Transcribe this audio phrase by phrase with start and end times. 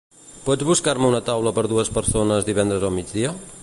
[0.45, 3.41] Pots buscar-me una taula per dues persones divendres al migdia?